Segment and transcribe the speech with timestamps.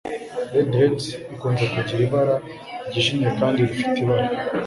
[0.53, 2.35] Redheads ikunze kugira ibara
[2.87, 4.27] ryijimye kandi rifite ibara